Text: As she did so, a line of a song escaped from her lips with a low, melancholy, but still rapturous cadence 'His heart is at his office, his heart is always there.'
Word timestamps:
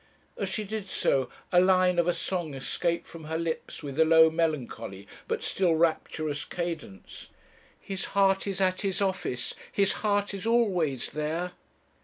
As 0.35 0.49
she 0.49 0.63
did 0.63 0.89
so, 0.89 1.29
a 1.51 1.61
line 1.61 1.99
of 1.99 2.07
a 2.07 2.13
song 2.15 2.55
escaped 2.55 3.05
from 3.05 3.25
her 3.25 3.37
lips 3.37 3.83
with 3.83 3.99
a 3.99 4.03
low, 4.03 4.31
melancholy, 4.31 5.07
but 5.27 5.43
still 5.43 5.75
rapturous 5.75 6.43
cadence 6.43 7.27
'His 7.79 8.05
heart 8.17 8.47
is 8.47 8.59
at 8.59 8.81
his 8.81 8.99
office, 8.99 9.53
his 9.71 9.93
heart 10.01 10.33
is 10.33 10.47
always 10.47 11.11
there.' 11.11 11.51